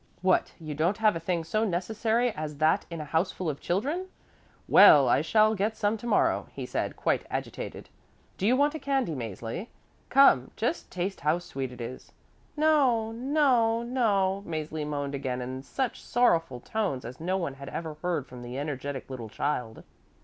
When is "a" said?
1.15-1.19, 2.99-3.05, 8.73-8.79